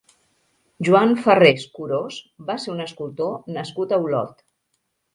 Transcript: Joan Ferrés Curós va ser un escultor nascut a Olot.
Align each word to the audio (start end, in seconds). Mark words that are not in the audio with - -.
Joan 0.87 1.13
Ferrés 1.25 1.67
Curós 1.77 2.19
va 2.49 2.57
ser 2.65 2.75
un 2.79 2.83
escultor 2.89 3.39
nascut 3.61 3.99
a 3.99 4.05
Olot. 4.09 4.47